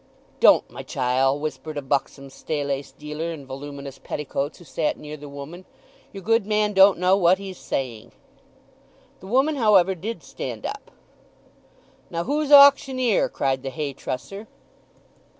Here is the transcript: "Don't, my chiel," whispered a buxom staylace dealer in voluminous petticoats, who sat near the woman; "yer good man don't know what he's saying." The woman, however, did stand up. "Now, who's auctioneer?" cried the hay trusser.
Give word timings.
"Don't, 0.39 0.67
my 0.67 0.81
chiel," 0.81 1.39
whispered 1.39 1.77
a 1.77 1.81
buxom 1.83 2.29
staylace 2.31 2.91
dealer 2.97 3.31
in 3.31 3.45
voluminous 3.45 3.99
petticoats, 3.99 4.57
who 4.57 4.63
sat 4.65 4.97
near 4.97 5.15
the 5.15 5.29
woman; 5.29 5.63
"yer 6.11 6.21
good 6.21 6.47
man 6.47 6.73
don't 6.73 6.97
know 6.97 7.15
what 7.15 7.37
he's 7.37 7.59
saying." 7.59 8.11
The 9.19 9.27
woman, 9.27 9.57
however, 9.57 9.93
did 9.93 10.23
stand 10.23 10.65
up. 10.65 10.89
"Now, 12.09 12.23
who's 12.23 12.51
auctioneer?" 12.51 13.29
cried 13.29 13.61
the 13.61 13.69
hay 13.69 13.93
trusser. 13.93 14.47